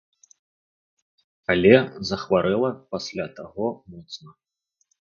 [1.55, 1.75] Але
[2.13, 4.29] захварэла пасля таго моцна.